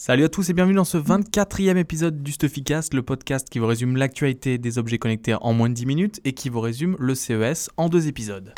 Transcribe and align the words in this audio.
Salut 0.00 0.22
à 0.22 0.28
tous 0.28 0.48
et 0.48 0.52
bienvenue 0.52 0.76
dans 0.76 0.84
ce 0.84 0.96
24e 0.96 1.76
épisode 1.76 2.22
du 2.22 2.30
Stuffycast, 2.30 2.94
le 2.94 3.02
podcast 3.02 3.48
qui 3.50 3.58
vous 3.58 3.66
résume 3.66 3.96
l'actualité 3.96 4.56
des 4.56 4.78
objets 4.78 4.98
connectés 4.98 5.34
en 5.40 5.52
moins 5.52 5.68
de 5.68 5.74
10 5.74 5.86
minutes 5.86 6.20
et 6.24 6.34
qui 6.34 6.50
vous 6.50 6.60
résume 6.60 6.94
le 7.00 7.16
CES 7.16 7.68
en 7.76 7.88
deux 7.88 8.06
épisodes. 8.06 8.54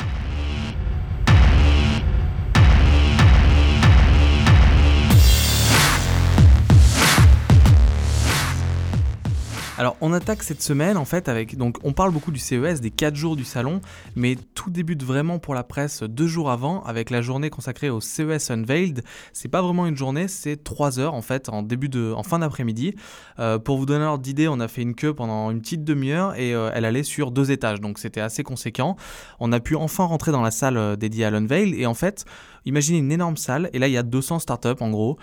Alors 9.81 9.97
on 9.99 10.13
attaque 10.13 10.43
cette 10.43 10.61
semaine 10.61 10.95
en 10.95 11.05
fait 11.05 11.27
avec 11.27 11.57
donc 11.57 11.79
on 11.83 11.91
parle 11.91 12.11
beaucoup 12.11 12.29
du 12.29 12.37
CES 12.37 12.81
des 12.81 12.91
4 12.91 13.15
jours 13.15 13.35
du 13.35 13.43
salon 13.43 13.81
mais 14.15 14.35
tout 14.53 14.69
débute 14.69 15.01
vraiment 15.01 15.39
pour 15.39 15.55
la 15.55 15.63
presse 15.63 16.03
deux 16.03 16.27
jours 16.27 16.51
avant 16.51 16.83
avec 16.83 17.09
la 17.09 17.23
journée 17.23 17.49
consacrée 17.49 17.89
au 17.89 17.99
CES 17.99 18.51
Unveiled. 18.51 19.01
C'est 19.33 19.47
pas 19.47 19.63
vraiment 19.63 19.87
une 19.87 19.97
journée, 19.97 20.27
c'est 20.27 20.63
3 20.63 20.99
heures 20.99 21.15
en 21.15 21.23
fait 21.23 21.49
en 21.49 21.63
début 21.63 21.89
de 21.89 22.13
en 22.15 22.21
fin 22.21 22.37
d'après-midi. 22.37 22.93
Euh, 23.39 23.57
pour 23.57 23.79
vous 23.79 23.87
donner 23.87 24.05
l'ordre 24.05 24.21
d'idée, 24.21 24.47
on 24.47 24.59
a 24.59 24.67
fait 24.67 24.83
une 24.83 24.93
queue 24.93 25.15
pendant 25.15 25.49
une 25.49 25.61
petite 25.61 25.83
demi-heure 25.83 26.35
et 26.35 26.53
euh, 26.53 26.69
elle 26.75 26.85
allait 26.85 27.01
sur 27.01 27.31
deux 27.31 27.49
étages 27.49 27.81
donc 27.81 27.97
c'était 27.97 28.21
assez 28.21 28.43
conséquent. 28.43 28.97
On 29.39 29.51
a 29.51 29.59
pu 29.59 29.75
enfin 29.75 30.03
rentrer 30.03 30.31
dans 30.31 30.43
la 30.43 30.51
salle 30.51 30.77
euh, 30.77 30.95
dédiée 30.95 31.25
à 31.25 31.31
l'Unveil 31.31 31.73
et 31.81 31.87
en 31.87 31.95
fait 31.95 32.23
Imaginez 32.65 32.99
une 32.99 33.11
énorme 33.11 33.37
salle, 33.37 33.71
et 33.73 33.79
là 33.79 33.87
il 33.87 33.93
y 33.93 33.97
a 33.97 34.03
200 34.03 34.37
startups 34.37 34.81
en 34.81 34.91
gros, 34.91 35.17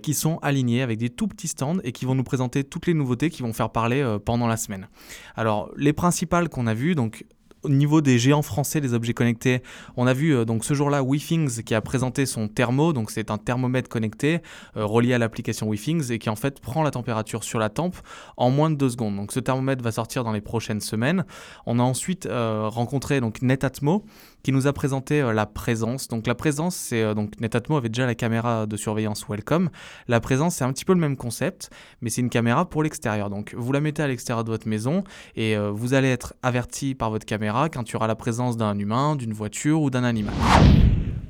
qui 0.00 0.14
sont 0.14 0.38
alignés 0.42 0.80
avec 0.80 0.96
des 0.96 1.10
tout 1.10 1.26
petits 1.26 1.48
stands 1.48 1.78
et 1.82 1.90
qui 1.90 2.04
vont 2.04 2.14
nous 2.14 2.22
présenter 2.22 2.62
toutes 2.62 2.86
les 2.86 2.94
nouveautés 2.94 3.30
qui 3.30 3.42
vont 3.42 3.52
faire 3.52 3.70
parler 3.70 4.03
pendant 4.24 4.46
la 4.46 4.56
semaine. 4.56 4.88
Alors 5.36 5.70
les 5.76 5.92
principales 5.92 6.48
qu'on 6.48 6.66
a 6.66 6.74
vues, 6.74 6.94
donc 6.94 7.24
au 7.64 7.70
niveau 7.70 8.00
des 8.00 8.18
géants 8.18 8.42
français 8.42 8.80
des 8.80 8.92
objets 8.92 9.14
connectés, 9.14 9.62
on 9.96 10.06
a 10.06 10.12
vu 10.12 10.34
euh, 10.34 10.44
donc 10.44 10.64
ce 10.64 10.74
jour-là 10.74 11.02
WeThings 11.02 11.62
qui 11.62 11.74
a 11.74 11.80
présenté 11.80 12.26
son 12.26 12.46
thermo, 12.46 12.92
donc 12.92 13.10
c'est 13.10 13.30
un 13.30 13.38
thermomètre 13.38 13.88
connecté 13.88 14.40
relié 14.74 15.14
à 15.14 15.18
l'application 15.18 15.68
WeThings 15.68 16.12
et 16.12 16.18
qui 16.18 16.28
en 16.28 16.36
fait 16.36 16.60
prend 16.60 16.82
la 16.82 16.90
température 16.90 17.42
sur 17.42 17.58
la 17.58 17.70
tempe 17.70 17.96
en 18.36 18.50
moins 18.50 18.70
de 18.70 18.76
deux 18.76 18.90
secondes. 18.90 19.16
Donc 19.16 19.32
ce 19.32 19.40
thermomètre 19.40 19.82
va 19.82 19.92
sortir 19.92 20.24
dans 20.24 20.32
les 20.32 20.42
prochaines 20.42 20.80
semaines. 20.80 21.24
On 21.66 21.78
a 21.78 21.82
ensuite 21.82 22.28
rencontré 22.30 23.20
donc 23.20 23.40
Netatmo 23.40 24.04
qui 24.44 24.52
nous 24.52 24.68
a 24.68 24.72
présenté 24.72 25.20
euh, 25.20 25.32
la 25.32 25.46
présence. 25.46 26.06
Donc 26.06 26.28
la 26.28 26.36
présence, 26.36 26.76
c'est 26.76 27.02
euh, 27.02 27.14
donc 27.14 27.40
Netatmo 27.40 27.76
avait 27.76 27.88
déjà 27.88 28.06
la 28.06 28.14
caméra 28.14 28.66
de 28.66 28.76
surveillance 28.76 29.26
Welcome. 29.28 29.70
La 30.06 30.20
présence, 30.20 30.56
c'est 30.56 30.64
un 30.64 30.72
petit 30.72 30.84
peu 30.84 30.92
le 30.92 31.00
même 31.00 31.16
concept, 31.16 31.70
mais 32.00 32.10
c'est 32.10 32.20
une 32.20 32.30
caméra 32.30 32.68
pour 32.68 32.84
l'extérieur. 32.84 33.30
Donc 33.30 33.54
vous 33.56 33.72
la 33.72 33.80
mettez 33.80 34.02
à 34.02 34.06
l'extérieur 34.06 34.44
de 34.44 34.50
votre 34.50 34.68
maison 34.68 35.02
et 35.34 35.56
euh, 35.56 35.70
vous 35.70 35.94
allez 35.94 36.08
être 36.08 36.34
averti 36.42 36.94
par 36.94 37.10
votre 37.10 37.26
caméra 37.26 37.68
quand 37.68 37.88
il 37.88 37.92
y 37.94 37.96
aura 37.96 38.06
la 38.06 38.16
présence 38.16 38.56
d'un 38.56 38.78
humain, 38.78 39.16
d'une 39.16 39.32
voiture 39.32 39.80
ou 39.80 39.90
d'un 39.90 40.04
animal. 40.04 40.34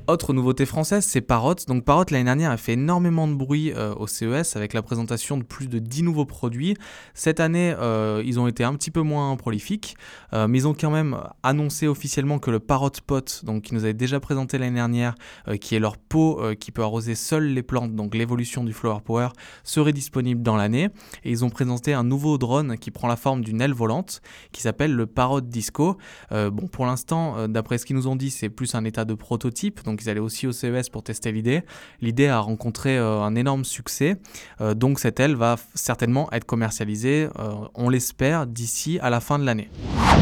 Autre 0.07 0.33
nouveauté 0.33 0.67
française, 0.67 1.03
c'est 1.03 1.21
Parrot. 1.21 1.55
Donc 1.67 1.83
Parrot 1.83 2.05
l'année 2.11 2.25
dernière 2.25 2.51
a 2.51 2.57
fait 2.57 2.73
énormément 2.73 3.27
de 3.27 3.33
bruit 3.33 3.71
euh, 3.71 3.95
au 3.95 4.05
CES 4.05 4.55
avec 4.55 4.73
la 4.73 4.83
présentation 4.83 5.35
de 5.35 5.43
plus 5.43 5.67
de 5.67 5.79
10 5.79 6.03
nouveaux 6.03 6.25
produits. 6.25 6.75
Cette 7.15 7.39
année, 7.39 7.73
euh, 7.79 8.21
ils 8.23 8.39
ont 8.39 8.45
été 8.47 8.63
un 8.63 8.75
petit 8.75 8.91
peu 8.91 9.01
moins 9.01 9.35
prolifiques, 9.35 9.97
euh, 10.33 10.47
mais 10.47 10.59
ils 10.59 10.67
ont 10.67 10.75
quand 10.75 10.91
même 10.91 11.17
annoncé 11.41 11.87
officiellement 11.87 12.37
que 12.37 12.51
le 12.51 12.59
Parrot 12.59 12.91
Pot, 13.07 13.43
donc 13.45 13.63
qui 13.63 13.73
nous 13.73 13.83
avait 13.83 13.95
déjà 13.95 14.19
présenté 14.19 14.59
l'année 14.59 14.75
dernière, 14.75 15.15
qui 15.59 15.73
est 15.73 15.79
leur 15.79 15.97
pot 15.97 16.39
qui 16.59 16.71
peut 16.71 16.83
arroser 16.83 17.15
seul 17.15 17.45
les 17.45 17.63
plantes, 17.63 17.95
donc 17.95 18.13
l'évolution 18.13 18.63
du 18.63 18.73
Flower 18.73 18.99
Power, 19.03 19.29
serait 19.63 19.93
disponible 19.93 20.43
dans 20.43 20.55
l'année. 20.55 20.89
Et 21.23 21.31
ils 21.31 21.43
ont 21.43 21.49
présenté 21.49 21.93
un 21.93 22.03
nouveau 22.03 22.37
drone 22.37 22.77
qui 22.77 22.91
prend 22.91 23.07
la 23.07 23.15
forme 23.15 23.43
d'une 23.43 23.59
aile 23.61 23.73
volante, 23.73 24.21
qui 24.51 24.61
s'appelle 24.61 24.93
le 24.93 25.07
Parrot 25.07 25.41
Disco. 25.41 25.97
bon, 26.31 26.67
pour 26.67 26.85
l'instant, 26.85 27.47
d'après 27.47 27.77
ce 27.79 27.85
qu'ils 27.85 27.95
nous 27.95 28.07
ont 28.07 28.15
dit, 28.15 28.29
c'est 28.29 28.49
plus 28.49 28.75
un 28.75 28.85
état 28.85 29.05
de 29.05 29.13
prototype. 29.13 29.81
Donc 29.95 30.03
ils 30.03 30.09
allaient 30.09 30.19
aussi 30.19 30.45
au 30.45 30.51
CES 30.51 30.89
pour 30.89 31.03
tester 31.03 31.31
l'idée. 31.31 31.63
L'idée 32.01 32.27
a 32.27 32.39
rencontré 32.39 32.97
euh, 32.97 33.21
un 33.21 33.33
énorme 33.35 33.63
succès, 33.63 34.17
euh, 34.59 34.73
donc 34.73 34.99
cette 34.99 35.21
aile 35.21 35.35
va 35.35 35.55
certainement 35.73 36.29
être 36.33 36.43
commercialisée, 36.43 37.29
euh, 37.39 37.53
on 37.75 37.87
l'espère, 37.89 38.45
d'ici 38.45 38.99
à 39.01 39.09
la 39.09 39.21
fin 39.21 39.39
de 39.39 39.45
l'année. 39.45 39.69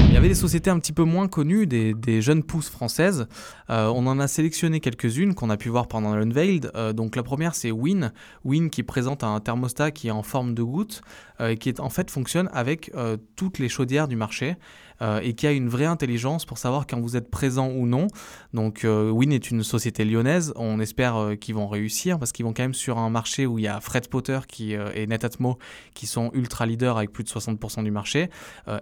Il 0.08 0.14
y 0.14 0.18
avait 0.18 0.28
des 0.30 0.36
sociétés 0.36 0.70
un 0.70 0.80
petit 0.80 0.94
peu 0.94 1.04
moins 1.04 1.28
connues, 1.28 1.66
des, 1.66 2.22
jeunes 2.22 2.44
pousses 2.44 2.70
françaises. 2.70 3.28
on 3.70 4.08
en 4.08 4.20
a 4.20 4.28
sélectionné 4.28 4.80
quelques-unes 4.80 5.34
qu'on 5.34 5.50
a 5.50 5.58
pu 5.58 5.70
voir 5.70 5.88
pendant 5.88 6.16
l'Unveiled. 6.16 6.72
donc 6.94 7.16
la 7.16 7.24
première 7.24 7.56
c'est 7.56 7.72
Win, 7.72 8.12
Win 8.44 8.70
qui 8.70 8.84
présente 8.84 9.24
un 9.24 9.40
thermostat 9.40 9.92
qui 9.92 10.08
est 10.08 10.12
en 10.12 10.24
forme 10.24 10.54
de 10.54 10.64
goutte 10.64 11.02
et 11.40 11.58
qui 11.58 11.74
en 11.80 11.90
fait 11.90 12.12
fonctionne 12.12 12.50
avec 12.54 12.92
toutes 13.36 13.60
les 13.60 13.70
chaudières 13.70 14.08
du 14.08 14.16
marché. 14.16 14.56
Euh, 15.04 15.20
et 15.22 15.34
qui 15.34 15.48
a 15.48 15.52
une 15.52 15.68
vraie 15.70 15.86
intelligence 15.86 16.46
pour 16.46 16.58
savoir 16.58 16.88
quand 16.88 17.00
vous 17.00 17.18
êtes 17.18 17.30
présent 17.30 17.70
ou 17.70 17.86
non. 17.86 18.08
Donc 18.54 18.86
euh, 18.86 19.10
Win 19.10 19.34
est 19.34 19.52
une 19.52 19.64
société 19.64 20.06
lyonnaise, 20.06 20.54
on 20.56 20.80
espère 20.80 21.18
euh, 21.18 21.36
qu'ils 21.36 21.56
vont 21.56 21.68
réussir 21.68 22.20
parce 22.20 22.32
qu'ils 22.32 22.46
vont 22.46 22.54
quand 22.54 22.64
même 22.64 22.74
sur 22.74 22.98
un 22.98 23.10
marché 23.10 23.46
où 23.46 23.60
il 23.60 23.66
y 23.66 23.68
a 23.68 23.82
Fred 23.82 24.08
Potter 24.08 24.40
qui, 24.48 24.74
et 24.74 25.08
Netatmo 25.08 25.58
qui 25.94 26.08
sont 26.08 26.32
ultra 26.34 26.66
leaders 26.66 26.98
avec 26.98 27.12
plus 27.12 27.24
de 27.24 27.30
60% 27.30 27.84
du 27.84 27.92
marché, 27.92 28.30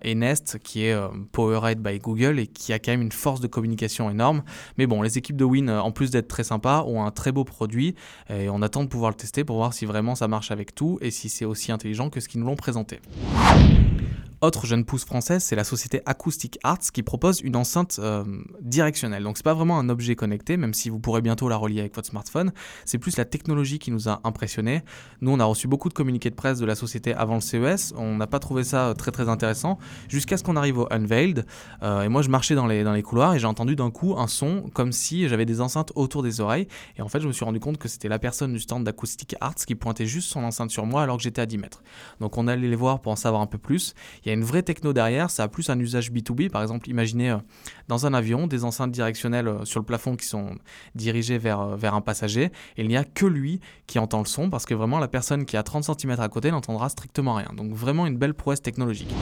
et 0.04 0.16
Nest 0.16 0.60
qui 0.64 0.86
est 0.86 0.98
powered 1.32 1.80
by 1.80 2.00
Google 2.00 2.40
et 2.40 2.48
qui 2.48 2.74
a 2.74 2.80
quand 2.80 2.92
même 2.92 3.02
une 3.02 3.12
force 3.12 3.42
de 3.42 3.48
communication 3.48 4.10
énorme. 4.10 4.44
Mais 4.78 4.88
bon, 4.88 5.02
les 5.02 5.18
équipes 5.18 5.38
de 5.38 5.46
Win, 5.46 5.70
en 5.70 5.92
plus 5.92 6.12
d'être 6.12 6.28
très 6.28 6.44
sympas, 6.44 6.84
ont 6.86 7.04
un 7.04 7.12
très 7.12 7.32
beau 7.32 7.44
produit 7.44 7.96
et 8.30 8.50
on 8.50 8.62
attend 8.62 8.84
de 8.84 8.90
pouvoir 8.90 9.12
le 9.12 9.18
tester 9.18 9.44
pour 9.44 9.58
voir 9.58 9.74
si 9.74 9.86
vraiment 9.86 10.16
ça 10.16 10.28
marche 10.28 10.52
avec 10.52 10.76
tout 10.76 10.98
et 11.02 11.12
si 11.12 11.30
c'est 11.30 11.46
aussi 11.46 11.72
intelligent 11.72 12.10
que 12.10 12.20
ce 12.20 12.28
qu'ils 12.28 12.42
nous 12.42 12.48
l'ont 12.48 12.56
présenté. 12.56 13.00
Autre 14.44 14.66
jeune 14.66 14.86
pousse 14.86 15.06
française, 15.06 15.44
c'est 15.44 15.56
la 15.56 15.64
société 15.64 16.02
Acoustic 16.08 16.58
Arts 16.64 16.80
qui 16.92 17.04
propose 17.04 17.42
une 17.42 17.56
enceinte 17.56 18.00
euh, 18.00 18.24
directionnelle. 18.60 19.22
Donc 19.22 19.38
c'est 19.38 19.44
pas 19.44 19.54
vraiment 19.54 19.78
un 19.78 19.88
objet 19.88 20.16
connecté, 20.16 20.58
même 20.58 20.74
si 20.74 20.90
vous 20.90 20.98
pourrez 20.98 21.22
bientôt 21.22 21.48
la 21.48 21.58
relier 21.58 21.82
avec 21.82 21.96
votre 21.96 22.08
smartphone. 22.08 22.52
C'est 22.84 22.98
plus 22.98 23.18
la 23.18 23.26
technologie 23.26 23.78
qui 23.78 23.92
nous 23.92 24.10
a 24.10 24.20
impressionné. 24.24 24.82
Nous, 25.22 25.30
on 25.30 25.40
a 25.40 25.46
reçu 25.46 25.68
beaucoup 25.68 25.90
de 25.90 25.94
communiqués 25.94 26.32
de 26.32 26.36
presse 26.36 26.58
de 26.58 26.66
la 26.66 26.74
société 26.74 27.14
avant 27.14 27.36
le 27.36 27.42
CES. 27.42 27.94
On 27.96 28.16
n'a 28.16 28.26
pas 28.26 28.40
trouvé 28.40 28.64
ça 28.64 28.96
très 28.98 29.12
très 29.12 29.30
intéressant 29.30 29.78
jusqu'à 30.10 30.38
ce 30.38 30.44
qu'on 30.44 30.56
arrive 30.56 30.80
au 30.80 30.88
Unveiled. 30.90 31.46
Euh, 31.84 32.02
et 32.02 32.10
moi, 32.10 32.24
je 32.24 32.30
marchais 32.30 32.56
dans 32.56 32.66
les, 32.66 32.84
dans 32.84 32.94
les 32.94 33.04
couloirs 33.04 33.36
et 33.36 33.40
j'ai 33.40 33.46
entendu 33.46 33.76
d'un 33.76 33.92
coup 33.92 34.16
un 34.18 34.26
son 34.26 34.72
comme 34.74 34.92
si 34.92 35.30
j'avais 35.30 35.46
des 35.46 35.62
enceintes 35.62 35.92
autour 35.94 36.24
des 36.24 36.42
oreilles. 36.42 36.68
Et 36.98 37.04
en 37.04 37.10
fait, 37.10 37.20
je 37.20 37.28
me 37.28 37.32
suis 37.32 37.46
rendu 37.46 37.60
compte 37.60 37.78
que 37.78 37.88
c'était 37.88 38.10
la 38.10 38.18
personne 38.18 38.54
du 38.54 38.60
stand 38.60 38.86
d'Acoustic 38.86 39.36
Arts 39.40 39.54
qui 39.54 39.76
pointait 39.76 40.08
juste 40.08 40.32
son 40.32 40.44
enceinte 40.44 40.72
sur 40.72 40.88
moi 40.88 41.04
alors 41.04 41.18
que 41.18 41.24
j'étais 41.24 41.42
à 41.42 41.46
10 41.46 41.60
mètres. 41.60 41.84
Donc 42.20 42.40
on 42.40 42.48
allait 42.48 42.68
les 42.68 42.76
voir 42.76 43.02
pour 43.02 43.12
en 43.12 43.16
savoir 43.16 43.44
un 43.44 43.48
peu 43.48 43.60
plus. 43.60 43.94
Il 44.26 44.30
y 44.30 44.31
a 44.31 44.31
une 44.34 44.44
vraie 44.44 44.64
techno 44.64 44.94
derrière, 44.94 45.30
ça 45.30 45.44
a 45.44 45.48
plus 45.48 45.70
un 45.70 45.80
usage 45.80 46.12
B2B. 46.12 46.50
Par 46.50 46.62
exemple, 46.62 46.90
imaginez 46.90 47.32
euh, 47.32 47.38
dans 47.88 48.06
un 48.06 48.14
avion 48.14 48.48
des 48.48 48.64
enceintes 48.64 48.92
directionnelles 48.92 49.48
euh, 49.48 49.66
sur 49.66 49.80
le 49.80 49.86
plafond 49.86 50.16
qui 50.16 50.26
sont 50.26 50.56
dirigées 50.96 51.38
vers, 51.38 51.60
euh, 51.62 51.76
vers 51.76 51.94
un 51.94 52.02
passager, 52.02 52.46
et 52.46 52.52
il 52.78 52.88
n'y 52.88 52.98
a 52.98 53.04
que 53.04 53.26
lui 53.26 53.60
qui 53.88 54.00
entend 54.00 54.20
le 54.20 54.26
son, 54.26 54.50
parce 54.50 54.66
que 54.66 54.74
vraiment 54.74 55.00
la 55.00 55.08
personne 55.08 55.46
qui 55.46 55.58
a 55.58 55.64
30 55.64 55.84
cm 55.84 56.20
à 56.20 56.30
côté 56.30 56.52
n'entendra 56.52 56.90
strictement 56.90 57.36
rien. 57.36 57.52
Donc 57.56 57.74
vraiment 57.74 58.06
une 58.06 58.18
belle 58.18 58.34
prouesse 58.34 58.62
technologique. 58.62 59.14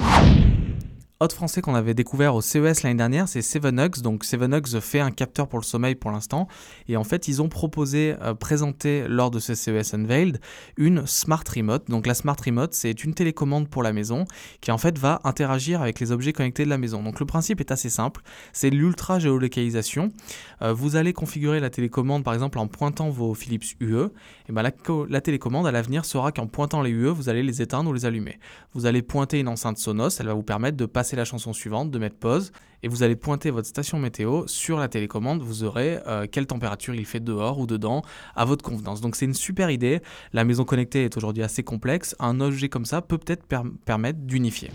Autre 1.21 1.35
français 1.35 1.61
qu'on 1.61 1.75
avait 1.75 1.93
découvert 1.93 2.33
au 2.33 2.39
CES 2.39 2.83
l'année 2.83 2.95
dernière, 2.95 3.27
c'est 3.27 3.41
Sevenux. 3.41 4.01
Donc 4.01 4.23
Sevenux 4.23 4.79
fait 4.79 5.01
un 5.01 5.11
capteur 5.11 5.49
pour 5.49 5.59
le 5.59 5.65
sommeil 5.65 5.95
pour 5.95 6.11
l'instant. 6.11 6.47
Et 6.87 6.95
en 6.95 7.03
fait, 7.03 7.27
ils 7.27 7.41
ont 7.41 7.49
proposé, 7.49 8.15
euh, 8.21 8.33
présenter 8.33 9.05
lors 9.05 9.29
de 9.29 9.37
ce 9.39 9.53
CES 9.53 9.93
Unveiled, 9.93 10.39
une 10.77 11.05
Smart 11.05 11.43
Remote. 11.53 11.89
Donc 11.89 12.07
la 12.07 12.13
Smart 12.13 12.37
Remote, 12.45 12.73
c'est 12.73 13.03
une 13.03 13.13
télécommande 13.13 13.67
pour 13.67 13.83
la 13.83 13.91
maison 13.91 14.23
qui 14.61 14.71
en 14.71 14.77
fait 14.77 14.97
va 14.97 15.19
interagir 15.25 15.81
avec 15.81 15.99
les 15.99 16.13
objets 16.13 16.31
connectés 16.31 16.63
de 16.63 16.69
la 16.69 16.77
maison. 16.77 17.03
Donc 17.03 17.19
le 17.19 17.25
principe 17.25 17.59
est 17.59 17.73
assez 17.73 17.89
simple. 17.89 18.21
C'est 18.53 18.69
l'ultra 18.69 19.19
géolocalisation. 19.19 20.13
Euh, 20.61 20.71
vous 20.71 20.95
allez 20.95 21.11
configurer 21.11 21.59
la 21.59 21.69
télécommande 21.69 22.23
par 22.23 22.33
exemple 22.33 22.59
en 22.59 22.67
pointant 22.67 23.09
vos 23.09 23.33
Philips 23.33 23.75
UE. 23.81 24.05
Et 24.47 24.53
ben 24.53 24.61
la, 24.61 24.71
la 25.09 25.19
télécommande 25.19 25.67
à 25.67 25.71
l'avenir 25.71 26.05
sera 26.05 26.31
qu'en 26.31 26.47
pointant 26.47 26.81
les 26.81 26.91
UE, 26.91 27.09
vous 27.09 27.27
allez 27.27 27.43
les 27.43 27.61
éteindre 27.61 27.89
ou 27.89 27.93
les 27.93 28.05
allumer. 28.05 28.39
Vous 28.73 28.85
allez 28.85 29.01
pointer 29.01 29.41
une 29.41 29.49
enceinte 29.49 29.79
Sonos, 29.79 30.21
elle 30.21 30.27
va 30.27 30.33
vous 30.33 30.43
permettre 30.43 30.77
de 30.77 30.85
passer 30.85 31.08
la 31.15 31.25
chanson 31.25 31.53
suivante, 31.53 31.91
de 31.91 31.99
mettre 31.99 32.17
pause, 32.17 32.51
et 32.83 32.87
vous 32.87 33.03
allez 33.03 33.15
pointer 33.15 33.51
votre 33.51 33.67
station 33.67 33.99
météo 33.99 34.47
sur 34.47 34.79
la 34.79 34.87
télécommande. 34.87 35.41
Vous 35.41 35.63
aurez 35.63 35.99
euh, 36.07 36.27
quelle 36.31 36.47
température 36.47 36.95
il 36.95 37.05
fait 37.05 37.19
dehors 37.19 37.59
ou 37.59 37.67
dedans 37.67 38.03
à 38.35 38.45
votre 38.45 38.63
convenance. 38.63 39.01
Donc 39.01 39.15
c'est 39.15 39.25
une 39.25 39.33
super 39.33 39.69
idée. 39.69 40.01
La 40.33 40.43
maison 40.43 40.65
connectée 40.65 41.03
est 41.03 41.17
aujourd'hui 41.17 41.43
assez 41.43 41.63
complexe. 41.63 42.15
Un 42.19 42.39
objet 42.39 42.69
comme 42.69 42.85
ça 42.85 43.01
peut 43.01 43.17
peut-être 43.17 43.45
permettre 43.85 44.19
d'unifier. 44.19 44.71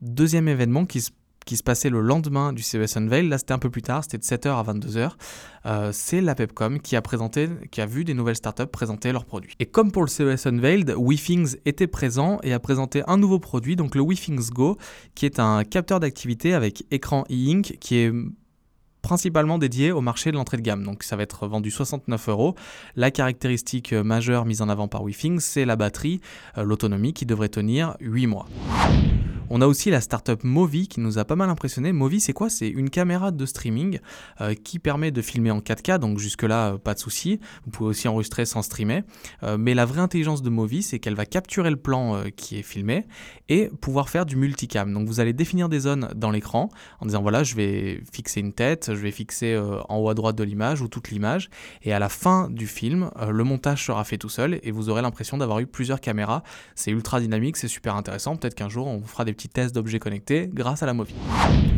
Deuxième 0.00 0.48
événement 0.48 0.86
qui 0.86 1.02
se 1.02 1.10
qui 1.46 1.56
se 1.56 1.62
passait 1.62 1.90
le 1.90 2.00
lendemain 2.00 2.52
du 2.52 2.62
CES 2.62 2.96
Unveil. 2.96 3.28
Là, 3.28 3.38
c'était 3.38 3.52
un 3.52 3.58
peu 3.58 3.70
plus 3.70 3.82
tard, 3.82 4.04
c'était 4.04 4.18
de 4.18 4.22
7h 4.22 4.48
à 4.48 4.62
22h. 4.62 5.12
Euh, 5.66 5.90
c'est 5.92 6.20
la 6.20 6.34
Pepcom 6.34 6.80
qui 6.80 6.96
a 6.96 7.02
présenté, 7.02 7.48
qui 7.70 7.80
a 7.80 7.86
vu 7.86 8.04
des 8.04 8.14
nouvelles 8.14 8.36
startups 8.36 8.66
présenter 8.66 9.12
leurs 9.12 9.24
produits. 9.24 9.54
Et 9.58 9.66
comme 9.66 9.92
pour 9.92 10.02
le 10.02 10.08
CES 10.08 10.46
Unveiled, 10.46 10.94
WeThings 10.96 11.56
était 11.64 11.86
présent 11.86 12.38
et 12.42 12.52
a 12.52 12.60
présenté 12.60 13.02
un 13.06 13.16
nouveau 13.16 13.38
produit, 13.38 13.76
donc 13.76 13.94
le 13.94 14.02
WeThings 14.02 14.50
Go, 14.50 14.76
qui 15.14 15.26
est 15.26 15.38
un 15.38 15.64
capteur 15.64 16.00
d'activité 16.00 16.54
avec 16.54 16.84
écran 16.90 17.24
e-ink 17.30 17.76
qui 17.80 17.96
est 17.96 18.12
principalement 19.02 19.58
dédié 19.58 19.92
au 19.92 20.00
marché 20.00 20.30
de 20.30 20.36
l'entrée 20.36 20.56
de 20.56 20.62
gamme. 20.62 20.84
Donc 20.84 21.02
ça 21.02 21.16
va 21.16 21.22
être 21.22 21.46
vendu 21.46 21.70
69 21.70 22.28
euros. 22.28 22.54
La 22.96 23.10
caractéristique 23.10 23.92
majeure 23.92 24.44
mise 24.44 24.62
en 24.62 24.68
avant 24.68 24.88
par 24.88 25.02
WeThings, 25.02 25.40
c'est 25.40 25.64
la 25.64 25.76
batterie, 25.76 26.20
euh, 26.58 26.64
l'autonomie 26.64 27.12
qui 27.12 27.26
devrait 27.26 27.48
tenir 27.48 27.96
8 28.00 28.26
mois. 28.26 28.46
On 29.52 29.60
a 29.62 29.66
aussi 29.66 29.90
la 29.90 30.00
startup 30.00 30.44
Movi 30.44 30.86
qui 30.86 31.00
nous 31.00 31.18
a 31.18 31.24
pas 31.24 31.34
mal 31.34 31.50
impressionné. 31.50 31.90
Movi, 31.92 32.20
c'est 32.20 32.32
quoi? 32.32 32.48
C'est 32.48 32.68
une 32.68 32.88
caméra 32.88 33.32
de 33.32 33.46
streaming 33.46 33.98
euh, 34.40 34.54
qui 34.54 34.78
permet 34.78 35.10
de 35.10 35.20
filmer 35.20 35.50
en 35.50 35.58
4K, 35.58 35.98
donc 35.98 36.20
jusque-là, 36.20 36.74
euh, 36.74 36.78
pas 36.78 36.94
de 36.94 37.00
souci. 37.00 37.40
Vous 37.64 37.72
pouvez 37.72 37.90
aussi 37.90 38.06
enregistrer 38.06 38.46
sans 38.46 38.62
streamer. 38.62 39.02
Euh, 39.42 39.58
mais 39.58 39.74
la 39.74 39.86
vraie 39.86 40.02
intelligence 40.02 40.42
de 40.42 40.50
Movi, 40.50 40.84
c'est 40.84 41.00
qu'elle 41.00 41.16
va 41.16 41.26
capturer 41.26 41.68
le 41.68 41.76
plan 41.76 42.22
qui 42.36 42.60
est 42.60 42.62
filmé 42.62 43.08
et 43.48 43.70
pouvoir 43.80 44.08
faire 44.08 44.24
du 44.24 44.36
multicam. 44.36 44.94
Donc 44.94 45.08
vous 45.08 45.18
allez 45.18 45.32
définir 45.32 45.68
des 45.68 45.80
zones 45.80 46.10
dans 46.14 46.30
l'écran 46.30 46.68
en 47.00 47.06
disant 47.06 47.20
voilà, 47.20 47.42
je 47.42 47.56
vais 47.56 48.04
fixer 48.12 48.38
une 48.38 48.52
tête, 48.52 48.94
je 48.94 49.00
vais 49.00 49.10
fixer 49.10 49.58
en 49.88 49.96
haut 49.96 50.08
à 50.08 50.14
droite 50.14 50.36
de 50.36 50.44
l'image 50.44 50.80
ou 50.80 50.86
toute 50.86 51.10
l'image. 51.10 51.50
Et 51.82 51.92
à 51.92 51.98
la 51.98 52.08
fin 52.08 52.48
du 52.50 52.68
film, 52.68 53.10
le 53.28 53.42
montage 53.42 53.84
sera 53.84 54.04
fait 54.04 54.18
tout 54.18 54.28
seul 54.28 54.60
et 54.62 54.70
vous 54.70 54.90
aurez 54.90 55.02
l'impression 55.02 55.38
d'avoir 55.38 55.58
eu 55.58 55.66
plusieurs 55.66 56.00
caméras. 56.00 56.44
C'est 56.76 56.92
ultra 56.92 57.20
dynamique, 57.20 57.56
c'est 57.56 57.68
super 57.68 57.96
intéressant. 57.96 58.36
Peut-être 58.36 58.54
qu'un 58.54 58.68
jour, 58.68 58.86
on 58.86 58.98
vous 58.98 59.08
fera 59.08 59.24
des 59.24 59.32
tests 59.48 59.74
d'objets 59.74 59.98
connectés 59.98 60.50
grâce 60.52 60.82
à 60.82 60.86
la 60.86 60.94
Movi. 60.94 61.14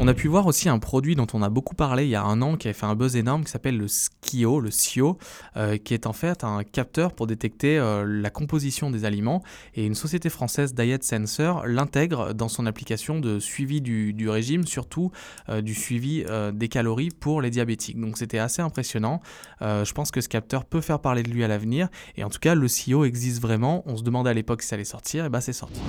On 0.00 0.09
a 0.09 0.14
pu 0.14 0.29
voir 0.29 0.47
aussi 0.47 0.69
un 0.69 0.79
produit 0.79 1.14
dont 1.14 1.26
on 1.32 1.43
a 1.43 1.49
beaucoup 1.49 1.75
parlé 1.75 2.05
il 2.05 2.11
y 2.11 2.17
a 2.17 2.25
un 2.25 2.43
an 2.43 2.56
qui 2.56 2.69
avait 2.69 2.75
fait 2.75 2.87
un 2.87 2.94
buzz 2.94 3.17
énorme 3.17 3.44
qui 3.44 3.50
s'appelle 3.50 3.76
le 3.76 3.87
Skio, 3.88 4.61
le 4.61 4.70
SIO, 4.70 5.19
euh, 5.56 5.76
qui 5.76 5.94
est 5.94 6.06
en 6.06 6.12
fait 6.12 6.44
un 6.44 6.64
capteur 6.64 7.12
pour 7.12 7.26
détecter 7.26 7.79
euh, 7.79 8.05
la 8.05 8.31
composition 8.31 8.91
des 8.91 9.05
aliments. 9.05 9.43
Et 9.75 9.87
une 9.87 9.94
société 9.94 10.29
française, 10.29 10.75
Diet 10.75 11.05
Sensor, 11.05 11.67
l'intègre 11.67 12.35
dans 12.35 12.49
son 12.49 12.67
application 12.67 13.20
de 13.20 13.38
suivi 13.38 13.81
du, 13.81 14.29
régime, 14.29 14.67
surtout 14.67 15.12
euh, 15.49 15.61
du 15.61 15.75
suivi 15.75 16.25
des 16.53 16.69
calories 16.69 17.11
pour 17.11 17.41
les 17.41 17.50
diabétiques. 17.50 18.00
Donc 18.00 18.19
c'était 18.19 18.38
assez 18.38 18.62
impressionnant. 18.62 19.20
je 19.61 19.93
pense 19.93 20.11
que 20.11 20.20
ce 20.20 20.29
capteur 20.29 20.64
peut 20.64 20.81
faire 20.81 20.99
parler 20.99 21.23
de 21.23 21.31
lui 21.31 21.44
à 21.44 21.49
l'avenir. 21.49 21.88
Et 22.17 22.25
en 22.25 22.31
tout 22.31 22.38
cas, 22.41 22.55
le 22.55 22.69
SIO 22.69 23.05
existe 23.05 23.41
vraiment. 23.41 23.82
On 23.87 23.97
se 23.97 24.03
demandait 24.03 24.31
à 24.31 24.35
l'époque 24.35 24.62
si 24.62 24.69
ça 24.69 24.75
allait 24.75 24.85
sortir, 24.85 25.25
et 25.25 25.29
bah 25.29 25.41
c'est 25.41 25.53
sorti. 25.53 25.81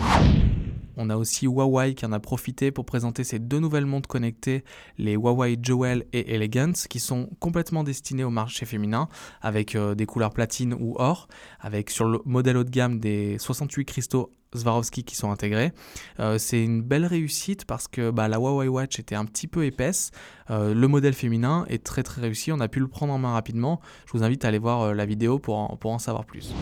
On 0.97 1.09
a 1.09 1.17
aussi 1.17 1.45
Huawei 1.45 1.95
qui 1.95 2.05
en 2.05 2.11
a 2.11 2.19
profité 2.19 2.71
pour 2.71 2.85
présenter 2.85 3.23
ses 3.23 3.39
deux 3.39 3.59
nouvelles 3.59 3.85
montres 3.85 4.07
connectées, 4.07 4.63
les 4.97 5.13
Huawei 5.13 5.57
Jewel 5.61 6.05
et 6.13 6.35
Elegance, 6.35 6.87
qui 6.87 6.99
sont 6.99 7.29
complètement 7.39 7.83
destinées 7.83 8.23
au 8.23 8.29
marché 8.29 8.65
féminin, 8.65 9.09
avec 9.41 9.75
euh, 9.75 9.95
des 9.95 10.05
couleurs 10.05 10.31
platine 10.31 10.73
ou 10.73 10.95
or, 10.97 11.27
avec 11.59 11.89
sur 11.89 12.05
le 12.05 12.19
modèle 12.25 12.57
haut 12.57 12.63
de 12.63 12.69
gamme 12.69 12.99
des 12.99 13.37
68 13.39 13.85
cristaux 13.85 14.31
Swarovski 14.55 15.03
qui 15.03 15.15
sont 15.15 15.31
intégrés. 15.31 15.71
Euh, 16.19 16.37
c'est 16.37 16.63
une 16.63 16.83
belle 16.83 17.05
réussite 17.05 17.65
parce 17.65 17.87
que 17.87 18.11
bah, 18.11 18.27
la 18.27 18.37
Huawei 18.37 18.67
Watch 18.67 18.99
était 18.99 19.15
un 19.15 19.25
petit 19.25 19.47
peu 19.47 19.65
épaisse. 19.65 20.11
Euh, 20.51 20.75
le 20.75 20.87
modèle 20.87 21.13
féminin 21.13 21.65
est 21.69 21.83
très 21.83 22.03
très 22.03 22.21
réussi. 22.21 22.51
On 22.51 22.59
a 22.59 22.67
pu 22.67 22.79
le 22.79 22.87
prendre 22.87 23.13
en 23.13 23.17
main 23.17 23.33
rapidement. 23.33 23.81
Je 24.05 24.11
vous 24.11 24.23
invite 24.23 24.45
à 24.45 24.49
aller 24.49 24.59
voir 24.59 24.93
la 24.93 25.05
vidéo 25.05 25.39
pour 25.39 25.77
pour 25.79 25.91
en 25.91 25.99
savoir 25.99 26.25
plus. 26.25 26.53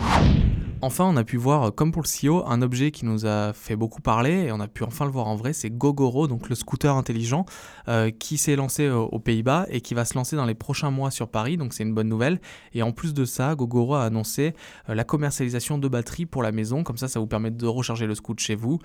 Enfin, 0.84 1.06
on 1.06 1.16
a 1.16 1.24
pu 1.24 1.38
voir, 1.38 1.76
comme 1.76 1.92
pour 1.92 2.02
le 2.02 2.08
CEO, 2.08 2.44
un 2.48 2.64
objet 2.64 2.90
qui 2.90 3.06
nous 3.06 3.28
a 3.28 3.54
fait 3.54 3.76
beaucoup 3.76 4.02
parler 4.02 4.46
et 4.46 4.52
on 4.52 4.60
a 4.60 4.68
pu 4.68 4.84
enfin 4.84 5.06
le 5.06 5.12
voir 5.12 5.28
en 5.28 5.36
vrai, 5.36 5.54
c'est 5.54 5.70
Gogoro, 5.70 6.28
donc 6.28 6.50
le 6.50 6.56
scooter 6.56 6.96
intelligent 6.96 7.46
euh, 7.88 8.10
qui 8.10 8.40
s'est 8.40 8.56
lancé 8.56 8.88
euh, 8.88 8.98
aux 8.98 9.20
Pays-Bas 9.20 9.68
et 9.70 9.82
qui 9.82 9.94
va 9.94 10.06
se 10.06 10.16
lancer 10.16 10.36
dans 10.36 10.46
les 10.46 10.56
prochains 10.56 10.90
mois 10.90 11.12
sur 11.12 11.28
Paris, 11.28 11.56
donc 11.56 11.76
c'est 11.76 11.84
une 11.84 11.94
bonne 11.94 12.10
nouvelle. 12.10 12.42
Et 12.74 12.82
en 12.82 12.92
plus 12.92 13.14
de 13.14 13.26
ça, 13.26 13.54
Gogoro 13.54 13.94
a 13.94 14.06
annoncé 14.06 14.56
euh, 14.90 14.96
la 14.96 15.04
commercialisation 15.04 15.78
de 15.78 15.88
batteries 15.88 16.26
pour 16.26 16.42
la 16.42 16.52
maison, 16.52 16.84
comme 16.84 16.98
ça 16.98 17.08
ça 17.08 17.20
vous 17.20 17.28
permet 17.28 17.52
de 17.52 17.68
recharger 17.68 18.08
le 18.08 18.16
scooter 18.16 18.42
chez 18.42 18.56
vous 18.56 18.80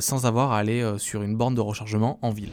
sans 0.00 0.24
avoir 0.24 0.52
à 0.52 0.58
aller 0.58 0.94
sur 0.98 1.22
une 1.22 1.36
borne 1.36 1.54
de 1.54 1.60
rechargement 1.60 2.18
en 2.22 2.30
ville. 2.30 2.50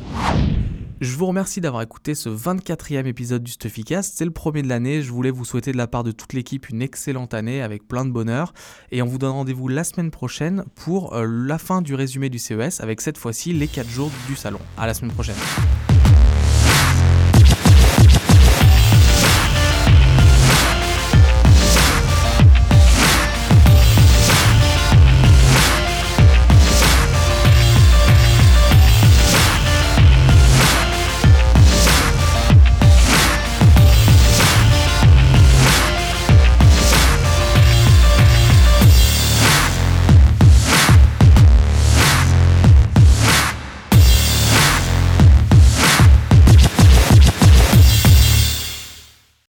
Je 1.02 1.18
vous 1.18 1.26
remercie 1.26 1.62
d'avoir 1.62 1.82
écouté 1.82 2.14
ce 2.14 2.30
24e 2.30 3.08
épisode 3.08 3.42
du 3.42 3.54
Stuffycast. 3.54 4.14
C'est 4.16 4.24
le 4.24 4.30
premier 4.30 4.62
de 4.62 4.68
l'année. 4.68 5.02
Je 5.02 5.12
voulais 5.12 5.32
vous 5.32 5.46
souhaiter 5.46 5.72
de 5.72 5.78
la 5.78 5.88
part 5.88 6.04
de 6.04 6.12
toute 6.12 6.34
l'équipe 6.34 6.70
une 6.70 6.84
excellente 6.84 7.34
année 7.34 7.64
avec 7.64 7.88
plein 7.88 8.06
de 8.06 8.12
bonheur. 8.12 8.54
Et 8.92 9.02
on 9.02 9.08
vous 9.08 9.18
donne 9.18 9.32
rendez-vous 9.32 9.68
la 9.68 9.84
semaine 9.84 10.12
prochaine 10.12 10.64
pour 10.76 11.16
euh, 11.16 11.26
la 11.26 11.58
fin 11.58 11.82
du 11.82 11.96
résumé 11.96 12.30
du 12.30 12.38
CES 12.38 12.82
avec 12.82 13.02
cette 13.02 13.18
fois-ci 13.18 13.52
les 13.52 13.68
4 13.68 13.90
jours 13.90 14.12
du 14.28 14.36
salon. 14.36 14.60
À 14.78 14.86
la 14.86 14.94
semaine 14.94 15.12
prochaine. 15.12 15.34